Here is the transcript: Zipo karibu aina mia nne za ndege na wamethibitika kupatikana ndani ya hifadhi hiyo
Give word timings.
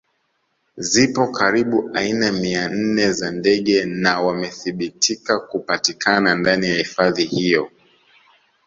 Zipo 0.77 1.23
karibu 1.35 1.79
aina 1.93 2.31
mia 2.31 2.69
nne 2.69 3.11
za 3.11 3.31
ndege 3.31 3.85
na 3.85 4.19
wamethibitika 4.21 5.39
kupatikana 5.39 6.35
ndani 6.35 6.67
ya 6.69 6.75
hifadhi 6.77 7.25
hiyo 7.25 7.71